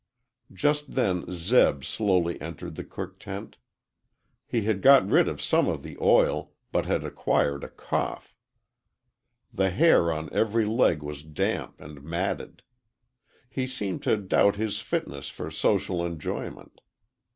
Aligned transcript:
Just 0.51 0.95
then 0.95 1.25
Zeb 1.31 1.83
slowly 1.83 2.41
entered 2.41 2.73
the 2.73 2.83
cook 2.83 3.19
tent. 3.19 3.57
He 4.47 4.63
had 4.63 4.81
got 4.81 5.07
rid 5.07 5.27
of 5.27 5.39
some 5.39 5.67
of 5.67 5.83
the 5.83 5.95
oil, 6.01 6.53
but 6.71 6.87
had 6.87 7.03
acquired 7.03 7.63
a 7.63 7.69
cough. 7.69 8.35
The 9.53 9.69
hair 9.69 10.11
on 10.11 10.33
every 10.33 10.65
leg 10.65 11.03
was 11.03 11.21
damp 11.21 11.79
and 11.79 12.01
matted. 12.01 12.63
He 13.47 13.67
seemed 13.67 14.01
to 14.01 14.17
doubt 14.17 14.55
his 14.55 14.79
fitness 14.79 15.29
for 15.29 15.51
social 15.51 16.03
enjoyment. 16.03 16.81